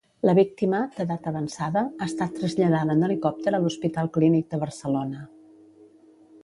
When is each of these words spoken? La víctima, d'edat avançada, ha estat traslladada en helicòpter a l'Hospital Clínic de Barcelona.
La 0.27 0.33
víctima, 0.37 0.77
d'edat 0.95 1.27
avançada, 1.31 1.83
ha 1.99 2.07
estat 2.13 2.33
traslladada 2.39 2.97
en 2.97 3.09
helicòpter 3.09 3.55
a 3.57 3.61
l'Hospital 3.65 4.11
Clínic 4.17 4.53
de 4.55 4.61
Barcelona. 4.67 5.27